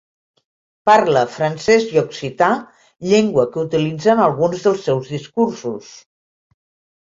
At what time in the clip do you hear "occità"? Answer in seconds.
2.03-2.47